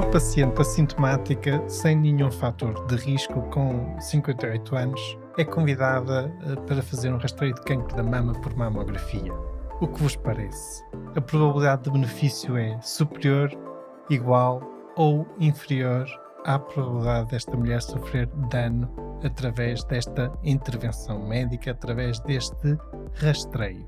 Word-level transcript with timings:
Uma 0.00 0.10
paciente 0.12 0.58
assintomática 0.58 1.62
sem 1.68 1.94
nenhum 1.94 2.30
fator 2.30 2.86
de 2.86 2.96
risco 2.96 3.42
com 3.50 4.00
58 4.00 4.74
anos 4.74 5.18
é 5.36 5.44
convidada 5.44 6.34
eh, 6.42 6.56
para 6.66 6.82
fazer 6.82 7.12
um 7.12 7.18
rastreio 7.18 7.54
de 7.54 7.60
cancro 7.60 7.94
da 7.94 8.02
mama 8.02 8.32
por 8.40 8.56
mamografia. 8.56 9.30
O 9.78 9.86
que 9.86 10.02
vos 10.02 10.16
parece? 10.16 10.82
A 11.14 11.20
probabilidade 11.20 11.82
de 11.82 11.90
benefício 11.90 12.56
é 12.56 12.80
superior, 12.80 13.50
igual 14.08 14.62
ou 14.96 15.26
inferior 15.38 16.06
à 16.46 16.58
probabilidade 16.58 17.32
desta 17.32 17.54
mulher 17.54 17.82
sofrer 17.82 18.26
dano 18.50 18.90
através 19.22 19.84
desta 19.84 20.32
intervenção 20.42 21.28
médica, 21.28 21.72
através 21.72 22.18
deste 22.20 22.78
rastreio? 23.16 23.86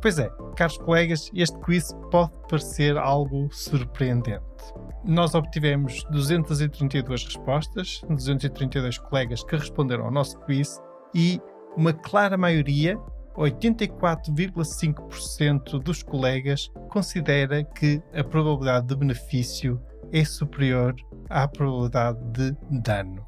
Pois 0.00 0.18
é, 0.18 0.30
caros 0.56 0.78
colegas, 0.78 1.30
este 1.34 1.58
quiz 1.58 1.92
pode 2.10 2.32
parecer 2.48 2.96
algo 2.96 3.52
surpreendente. 3.52 4.72
Nós 5.04 5.34
obtivemos 5.34 6.02
232 6.10 7.24
respostas, 7.24 8.00
232 8.08 8.98
colegas 8.98 9.44
que 9.44 9.56
responderam 9.56 10.04
ao 10.04 10.10
nosso 10.10 10.38
quiz 10.40 10.80
e 11.14 11.40
uma 11.76 11.92
clara 11.92 12.36
maioria, 12.36 12.98
84,5% 13.36 15.80
dos 15.80 16.02
colegas, 16.02 16.68
considera 16.90 17.62
que 17.62 18.02
a 18.12 18.24
probabilidade 18.24 18.88
de 18.88 18.96
benefício 18.96 19.80
é 20.12 20.24
superior 20.24 20.96
à 21.30 21.46
probabilidade 21.46 22.18
de 22.32 22.56
dano. 22.80 23.24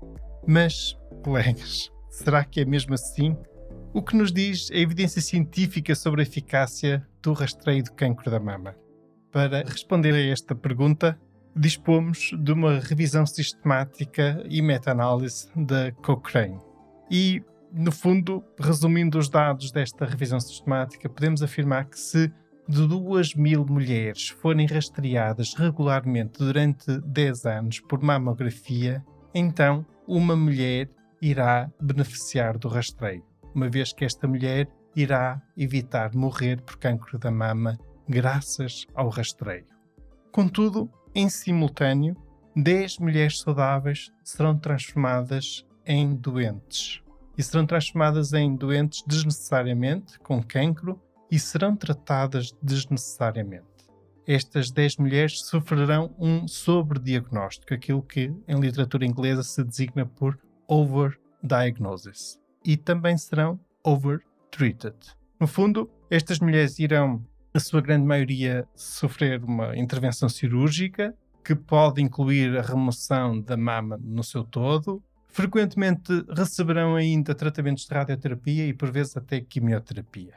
Mas, 0.47 0.99
colegas, 1.23 1.91
será 2.09 2.43
que 2.45 2.61
é 2.61 2.65
mesmo 2.65 2.95
assim? 2.95 3.37
O 3.93 4.03
que 4.03 4.17
nos 4.17 4.33
diz 4.33 4.71
a 4.73 4.77
evidência 4.77 5.21
científica 5.21 5.95
sobre 5.95 6.23
a 6.23 6.25
eficácia 6.25 7.07
do 7.23 7.33
rastreio 7.33 7.85
do 7.85 7.93
cancro 7.93 8.29
da 8.31 8.41
mama? 8.41 8.75
Para 9.31 9.63
responder 9.63 10.15
a 10.15 10.33
esta 10.33 10.57
pergunta, 10.57 11.21
dispomos 11.55 12.31
de 12.39 12.53
uma 12.53 12.79
revisão 12.79 13.27
sistemática 13.27 14.43
e 14.49 14.63
meta-análise 14.63 15.49
da 15.57 15.93
Cochrane. 15.93 16.59
E, 17.11 17.43
no 17.73 17.91
fundo, 17.91 18.45
resumindo 18.59 19.19
os 19.19 19.29
dados 19.29 19.71
desta 19.73 20.05
revisão 20.05 20.41
sistemática, 20.41 21.09
podemos 21.09 21.43
afirmar 21.43 21.87
que 21.87 21.99
se 21.99 22.33
de 22.69 22.87
2 22.87 23.35
mil 23.35 23.67
mulheres 23.67 24.29
forem 24.29 24.67
rastreadas 24.67 25.55
regularmente 25.55 26.39
durante 26.39 27.01
10 27.01 27.47
anos 27.47 27.81
por 27.81 28.01
mamografia, 28.01 29.05
então 29.35 29.85
uma 30.07 30.37
mulher 30.37 30.89
irá 31.21 31.69
beneficiar 31.81 32.57
do 32.57 32.69
rastreio 32.69 33.25
uma 33.55 33.69
vez 33.69 33.93
que 33.93 34.05
esta 34.05 34.27
mulher 34.27 34.69
irá 34.95 35.41
evitar 35.57 36.15
morrer 36.15 36.61
por 36.63 36.77
cancro 36.77 37.19
da 37.19 37.31
mama 37.31 37.79
graças 38.09 38.87
ao 38.95 39.09
rastreio. 39.09 39.67
Contudo, 40.33 40.91
em 41.15 41.29
simultâneo, 41.29 42.17
10 42.57 42.99
mulheres 42.99 43.41
saudáveis 43.41 44.11
serão 44.23 44.59
transformadas 44.59 45.65
em 45.87 46.15
doentes. 46.15 47.03
E 47.37 47.43
serão 47.43 47.67
transformadas 47.67 48.33
em 48.33 48.55
doentes 48.55 49.03
desnecessariamente, 49.07 50.19
com 50.21 50.43
cancro, 50.43 51.01
e 51.31 51.39
serão 51.39 51.77
tratadas 51.77 52.53
desnecessariamente. 52.63 53.67
Estas 54.27 54.71
10 54.71 54.97
mulheres 54.99 55.41
sofrerão 55.41 56.15
um 56.19 56.47
sobrediagnóstico, 56.47 57.73
aquilo 57.73 58.03
que 58.03 58.33
em 58.47 58.61
literatura 58.61 59.07
inglesa 59.07 59.43
se 59.43 59.65
designa 59.65 60.05
por 60.05 60.39
overdiagnosis 60.69 62.39
e 62.65 62.77
também 62.77 63.17
serão 63.17 63.59
overtreated. 63.83 64.97
No 65.41 65.47
fundo, 65.47 65.91
estas 66.11 66.39
mulheres 66.39 66.79
irão, 66.79 67.25
a 67.53 67.61
sua 67.61 67.81
grande 67.81 68.07
maioria, 68.07 68.67
sofrer 68.75 69.43
uma 69.43 69.77
intervenção 69.77 70.29
cirúrgica 70.29 71.15
que 71.45 71.55
pode 71.55 72.01
incluir 72.01 72.57
a 72.57 72.63
remoção 72.63 73.41
da 73.41 73.57
mama 73.57 73.99
no 74.03 74.23
seu 74.23 74.45
todo. 74.45 75.03
Frequentemente 75.29 76.25
receberão 76.37 76.97
ainda 76.97 77.35
tratamentos 77.35 77.87
de 77.87 77.95
radioterapia 77.95 78.67
e, 78.67 78.73
por 78.73 78.91
vezes, 78.91 79.17
até 79.17 79.41
quimioterapia. 79.41 80.35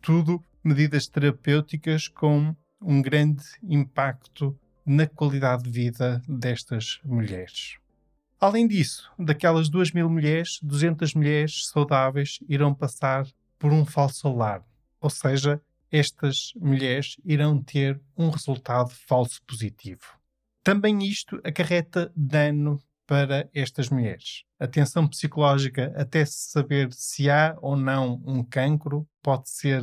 Tudo 0.00 0.42
medidas 0.62 1.06
terapêuticas 1.06 2.08
com 2.08 2.54
um 2.80 3.02
grande 3.02 3.44
impacto 3.62 4.58
na 4.84 5.06
qualidade 5.06 5.64
de 5.64 5.70
vida 5.70 6.22
destas 6.26 7.00
mulheres. 7.04 7.76
Além 8.40 8.66
disso, 8.66 9.10
daquelas 9.18 9.68
2 9.68 9.92
mil 9.92 10.08
mulheres, 10.08 10.58
200 10.62 11.14
mulheres 11.14 11.66
saudáveis 11.66 12.38
irão 12.48 12.74
passar 12.74 13.26
por 13.58 13.70
um 13.72 13.84
falso 13.84 14.26
alarme, 14.26 14.64
ou 14.98 15.10
seja, 15.10 15.60
estas 15.90 16.52
mulheres 16.56 17.16
irão 17.24 17.62
ter 17.62 18.00
um 18.16 18.30
resultado 18.30 18.90
falso 18.90 19.40
positivo. 19.46 20.02
Também 20.62 20.98
isto 21.04 21.40
acarreta 21.44 22.12
dano 22.14 22.78
para 23.06 23.50
estas 23.52 23.88
mulheres. 23.88 24.44
A 24.58 24.68
tensão 24.68 25.08
psicológica, 25.08 25.92
até 25.96 26.24
se 26.24 26.50
saber 26.50 26.92
se 26.92 27.28
há 27.28 27.56
ou 27.60 27.76
não 27.76 28.22
um 28.24 28.44
cancro, 28.44 29.08
pode 29.22 29.50
ser 29.50 29.82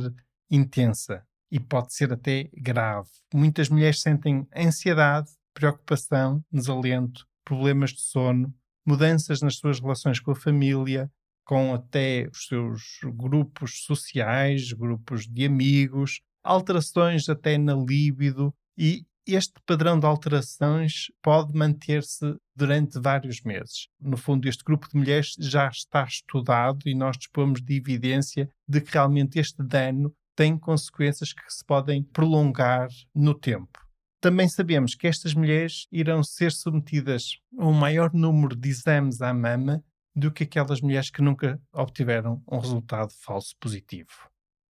intensa 0.50 1.22
e 1.50 1.60
pode 1.60 1.92
ser 1.92 2.12
até 2.12 2.48
grave. 2.54 3.10
Muitas 3.34 3.68
mulheres 3.68 4.00
sentem 4.00 4.46
ansiedade, 4.56 5.28
preocupação, 5.52 6.42
desalento, 6.50 7.26
problemas 7.44 7.90
de 7.90 8.00
sono, 8.00 8.54
mudanças 8.86 9.42
nas 9.42 9.56
suas 9.56 9.80
relações 9.80 10.20
com 10.20 10.30
a 10.30 10.36
família, 10.36 11.10
com 11.48 11.72
até 11.72 12.28
os 12.30 12.46
seus 12.46 12.82
grupos 13.16 13.82
sociais, 13.84 14.70
grupos 14.74 15.26
de 15.26 15.46
amigos, 15.46 16.20
alterações 16.44 17.26
até 17.26 17.56
na 17.56 17.74
líbido 17.74 18.54
e 18.76 19.06
este 19.26 19.54
padrão 19.64 19.98
de 19.98 20.04
alterações 20.04 21.06
pode 21.22 21.56
manter-se 21.56 22.36
durante 22.54 23.00
vários 23.00 23.40
meses. 23.40 23.88
No 23.98 24.18
fundo, 24.18 24.46
este 24.46 24.62
grupo 24.62 24.90
de 24.90 24.96
mulheres 24.98 25.36
já 25.38 25.68
está 25.68 26.04
estudado 26.04 26.86
e 26.86 26.94
nós 26.94 27.16
dispomos 27.16 27.62
de 27.62 27.76
evidência 27.76 28.50
de 28.68 28.82
que 28.82 28.92
realmente 28.92 29.38
este 29.38 29.62
dano 29.62 30.14
tem 30.36 30.58
consequências 30.58 31.32
que 31.32 31.42
se 31.48 31.64
podem 31.64 32.02
prolongar 32.02 32.88
no 33.14 33.34
tempo. 33.34 33.78
Também 34.20 34.48
sabemos 34.48 34.94
que 34.94 35.06
estas 35.06 35.32
mulheres 35.32 35.86
irão 35.90 36.22
ser 36.22 36.52
submetidas 36.52 37.38
a 37.58 37.66
um 37.66 37.72
maior 37.72 38.12
número 38.12 38.54
de 38.54 38.68
exames 38.68 39.22
à 39.22 39.32
mama 39.32 39.82
do 40.18 40.32
que 40.32 40.44
aquelas 40.44 40.80
mulheres 40.80 41.10
que 41.10 41.22
nunca 41.22 41.60
obtiveram 41.72 42.42
um 42.50 42.58
resultado 42.58 43.12
falso 43.12 43.54
positivo. 43.60 44.10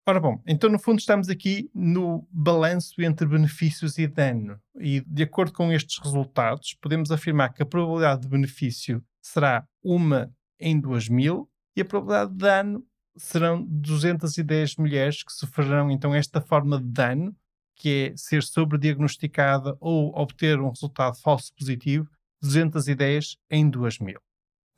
Ora 0.07 0.21
bom, 0.21 0.43
então 0.47 0.71
no 0.71 0.79
fundo 0.79 0.99
estamos 0.99 1.29
aqui 1.29 1.71
no 1.75 2.27
balanço 2.31 3.01
entre 3.03 3.27
benefícios 3.27 3.99
e 3.99 4.07
dano. 4.07 4.59
E 4.81 5.03
de 5.07 5.23
acordo 5.23 5.53
com 5.53 5.71
estes 5.71 5.99
resultados, 6.03 6.75
podemos 6.81 7.11
afirmar 7.11 7.53
que 7.53 7.63
a 7.63 7.67
probabilidade 7.67 8.23
de 8.23 8.29
benefício 8.29 9.05
será 9.21 9.67
uma 9.83 10.33
em 10.59 10.81
2000 10.81 11.49
e 11.77 11.83
a 11.83 11.85
probabilidade 11.85 12.33
de 12.33 12.39
dano 12.39 12.87
serão 13.17 13.67
210 13.69 14.77
mulheres 14.77 15.23
que 15.23 15.33
sofrerão 15.33 15.91
então 15.91 16.15
esta 16.15 16.41
forma 16.41 16.79
de 16.79 16.89
dano 16.89 17.37
que 17.79 18.13
é 18.13 18.17
ser 18.17 18.43
sobrediagnosticada 18.43 19.77
ou 19.81 20.13
obter 20.19 20.59
um 20.61 20.71
resultado 20.71 21.17
falso 21.21 21.53
positivo, 21.57 22.09
210 22.43 23.37
em 23.51 23.71
2000. 23.71 24.19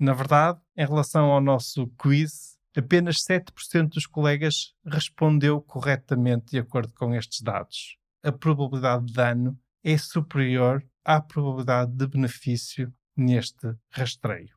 Na 0.01 0.15
verdade, 0.15 0.59
em 0.75 0.87
relação 0.87 1.27
ao 1.27 1.43
nosso 1.43 1.87
quiz, 1.99 2.59
apenas 2.75 3.19
7% 3.19 3.91
dos 3.91 4.07
colegas 4.07 4.75
respondeu 4.87 5.61
corretamente 5.61 6.53
de 6.53 6.59
acordo 6.59 6.91
com 6.95 7.15
estes 7.15 7.43
dados. 7.43 7.99
A 8.23 8.33
probabilidade 8.33 9.05
de 9.05 9.13
dano 9.13 9.59
é 9.85 9.99
superior 9.99 10.83
à 11.05 11.21
probabilidade 11.21 11.93
de 11.93 12.07
benefício 12.07 12.91
neste 13.15 13.77
rastreio. 13.91 14.57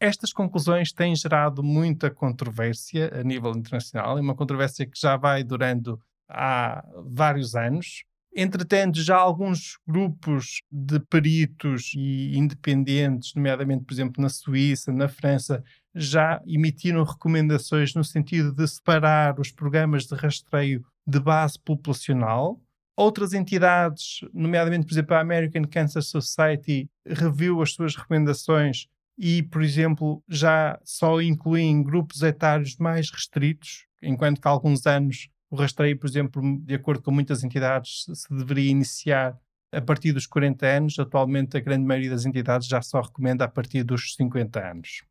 Estas 0.00 0.32
conclusões 0.32 0.92
têm 0.92 1.14
gerado 1.14 1.62
muita 1.62 2.10
controvérsia 2.10 3.12
a 3.14 3.22
nível 3.22 3.52
internacional, 3.52 4.18
é 4.18 4.20
uma 4.20 4.34
controvérsia 4.34 4.86
que 4.86 5.00
já 5.00 5.16
vai 5.16 5.44
durando 5.44 6.02
há 6.28 6.84
vários 7.06 7.54
anos. 7.54 8.04
Entretanto, 8.36 9.00
já 9.00 9.16
alguns 9.16 9.78
grupos 9.86 10.60
de 10.70 10.98
peritos 10.98 11.92
e 11.94 12.36
independentes, 12.36 13.32
nomeadamente, 13.34 13.84
por 13.84 13.92
exemplo, 13.92 14.20
na 14.20 14.28
Suíça, 14.28 14.90
na 14.90 15.06
França, 15.06 15.62
já 15.94 16.42
emitiram 16.44 17.04
recomendações 17.04 17.94
no 17.94 18.02
sentido 18.02 18.52
de 18.52 18.66
separar 18.66 19.38
os 19.38 19.52
programas 19.52 20.06
de 20.06 20.16
rastreio 20.16 20.84
de 21.06 21.20
base 21.20 21.58
populacional. 21.60 22.60
Outras 22.96 23.32
entidades, 23.32 24.20
nomeadamente, 24.32 24.86
por 24.86 24.94
exemplo, 24.94 25.14
a 25.14 25.20
American 25.20 25.64
Cancer 25.64 26.02
Society, 26.02 26.88
reviu 27.06 27.62
as 27.62 27.72
suas 27.72 27.94
recomendações 27.94 28.86
e, 29.16 29.44
por 29.44 29.62
exemplo, 29.62 30.22
já 30.28 30.78
só 30.84 31.20
incluem 31.20 31.84
grupos 31.84 32.22
etários 32.22 32.76
mais 32.78 33.10
restritos, 33.10 33.86
enquanto 34.02 34.40
que 34.40 34.48
há 34.48 34.50
alguns 34.50 34.86
anos 34.86 35.28
o 35.54 35.56
rastreio, 35.56 35.96
por 35.96 36.08
exemplo, 36.08 36.42
de 36.60 36.74
acordo 36.74 37.00
com 37.00 37.12
muitas 37.12 37.44
entidades, 37.44 38.06
se 38.12 38.34
deveria 38.34 38.70
iniciar 38.70 39.38
a 39.72 39.80
partir 39.80 40.12
dos 40.12 40.26
40 40.26 40.66
anos. 40.66 40.98
Atualmente, 40.98 41.56
a 41.56 41.60
grande 41.60 41.86
maioria 41.86 42.10
das 42.10 42.26
entidades 42.26 42.66
já 42.66 42.82
só 42.82 43.00
recomenda 43.00 43.44
a 43.44 43.48
partir 43.48 43.84
dos 43.84 44.14
50 44.16 44.70
anos. 44.70 45.02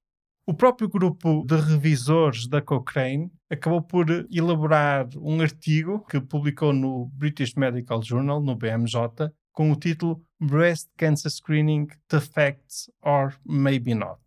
O 0.45 0.53
próprio 0.53 0.89
grupo 0.89 1.45
de 1.47 1.55
revisores 1.55 2.45
da 2.45 2.61
Cochrane 2.61 3.31
acabou 3.49 3.81
por 3.81 4.05
elaborar 4.29 5.07
um 5.15 5.39
artigo 5.39 6.05
que 6.09 6.19
publicou 6.19 6.73
no 6.73 7.05
British 7.13 7.53
Medical 7.55 8.03
Journal, 8.03 8.41
no 8.41 8.53
BMJ, 8.53 9.31
com 9.53 9.71
o 9.71 9.75
título 9.77 10.21
Breast 10.37 10.89
Cancer 10.97 11.31
Screening: 11.31 11.87
The 12.09 12.19
Facts 12.19 12.91
or 13.01 13.33
Maybe 13.45 13.95
Not. 13.95 14.19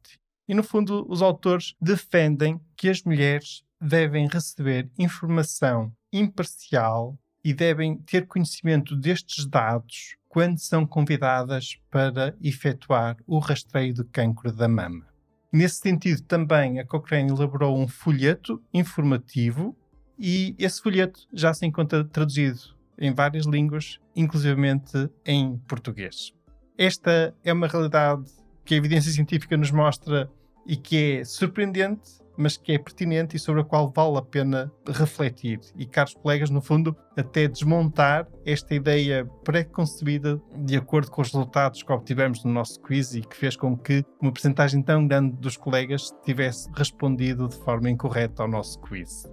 E 0.49 0.55
no 0.55 0.63
fundo, 0.63 1.05
os 1.11 1.21
autores 1.21 1.75
defendem 1.79 2.59
que 2.75 2.89
as 2.89 3.03
mulheres 3.03 3.66
devem 3.81 4.29
receber 4.29 4.91
informação 4.99 5.93
imparcial 6.13 7.19
e 7.45 7.55
devem 7.55 7.99
ter 7.99 8.27
conhecimento 8.27 8.97
destes 8.97 9.47
dados 9.47 10.17
quando 10.29 10.59
são 10.59 10.87
convidadas 10.87 11.79
para 11.91 12.37
efetuar 12.43 13.17
o 13.27 13.39
rastreio 13.39 13.95
de 13.95 14.05
cancro 14.05 14.53
da 14.53 14.69
mama. 14.69 15.07
Nesse 15.53 15.77
sentido, 15.77 16.23
também 16.23 16.79
a 16.79 16.85
Cochrane 16.85 17.31
elaborou 17.31 17.79
um 17.79 17.89
folheto 17.89 18.63
informativo 18.75 19.77
e 20.19 20.55
esse 20.59 20.83
folheto 20.83 21.21
já 21.33 21.55
se 21.55 21.65
encontra 21.65 22.05
traduzido 22.05 22.77
em 22.99 23.15
várias 23.15 23.47
línguas, 23.47 23.99
inclusivamente 24.15 25.09
em 25.25 25.57
português. 25.69 26.35
Esta 26.77 27.35
é 27.45 27.53
uma 27.53 27.69
realidade 27.69 28.31
que 28.65 28.75
a 28.75 28.77
evidência 28.77 29.13
científica 29.13 29.57
nos 29.57 29.71
mostra 29.71 30.31
e 30.67 30.77
que 30.77 31.21
é 31.21 31.25
surpreendente, 31.25 32.21
mas 32.37 32.57
que 32.57 32.73
é 32.73 32.79
pertinente 32.79 33.37
e 33.37 33.39
sobre 33.39 33.63
a 33.63 33.65
qual 33.65 33.93
vale 33.95 34.19
a 34.19 34.23
pena 34.23 34.71
refletir. 34.87 35.61
E, 35.77 35.87
caros 35.87 36.15
colegas, 36.15 36.51
no 36.51 36.61
fundo, 36.61 36.97
até 37.17 37.49
desmontar 37.49 38.27
esta 38.45 38.75
ideia 38.75 39.27
pré-concebida 39.45 40.41
de 40.65 40.77
acordo 40.77 41.11
com 41.11 41.23
os 41.23 41.33
resultados 41.33 41.83
que 41.83 41.93
obtivemos 41.93 42.45
no 42.45 42.53
nosso 42.53 42.81
quiz 42.81 43.15
e 43.15 43.23
que 43.23 43.37
fez 43.37 43.57
com 43.57 43.77
que 43.77 44.05
uma 44.21 44.33
percentagem 44.33 44.83
tão 44.83 45.07
grande 45.07 45.37
dos 45.37 45.57
colegas 45.57 46.11
tivesse 46.25 46.69
respondido 46.75 47.49
de 47.49 47.57
forma 47.57 47.91
incorreta 47.91 48.43
ao 48.43 48.49
nosso 48.49 48.81
quiz. 48.81 49.25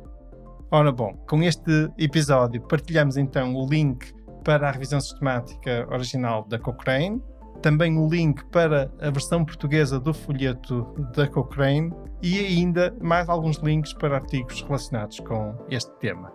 Ora 0.71 0.91
bom, 0.91 1.13
com 1.29 1.43
este 1.43 1.89
episódio 1.97 2.59
partilhamos 2.61 3.15
então 3.15 3.53
o 3.53 3.67
link 3.69 4.11
para 4.43 4.67
a 4.67 4.71
revisão 4.71 4.99
sistemática 4.99 5.87
original 5.91 6.45
da 6.47 6.59
Cochrane, 6.59 7.21
também 7.63 7.97
o 7.97 8.07
link 8.07 8.43
para 8.51 8.91
a 8.99 9.09
versão 9.09 9.43
portuguesa 9.43 9.97
do 9.97 10.13
folheto 10.13 10.85
da 11.15 11.25
Cochrane 11.25 11.93
e 12.21 12.37
ainda 12.37 12.93
mais 13.01 13.29
alguns 13.29 13.57
links 13.57 13.93
para 13.93 14.17
artigos 14.17 14.61
relacionados 14.61 15.19
com 15.21 15.55
este 15.69 15.91
tema. 15.97 16.31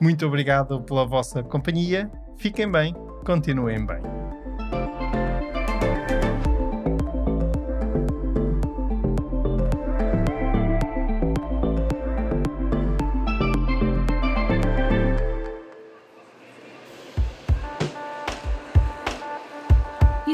Muito 0.00 0.24
obrigado 0.24 0.80
pela 0.82 1.04
vossa 1.04 1.42
companhia, 1.42 2.10
fiquem 2.36 2.70
bem, 2.70 2.94
continuem 3.26 3.84
bem. 3.84 4.21